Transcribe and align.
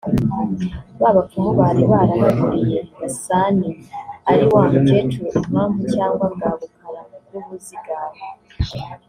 ba 1.01 1.09
bapfumu 1.15 1.51
bari 1.59 1.81
bararaguriye 1.91 2.79
Gasani 2.99 3.69
(ari 4.29 4.45
wa 4.53 4.61
mukecuru 4.71 5.27
Impamvu 5.39 5.79
cyagwa 5.91 6.25
bwa 6.33 6.49
Bukara 6.59 7.01
bw’Ubuzigaba) 7.25 8.17